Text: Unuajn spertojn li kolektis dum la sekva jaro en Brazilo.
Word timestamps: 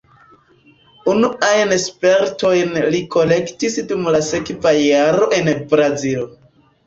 Unuajn 1.11 1.73
spertojn 1.83 2.73
li 2.95 3.01
kolektis 3.15 3.77
dum 3.91 4.09
la 4.15 4.23
sekva 4.31 4.73
jaro 4.79 5.29
en 5.41 5.53
Brazilo. 5.75 6.27